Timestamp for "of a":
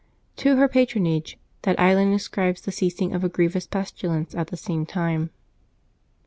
3.13-3.29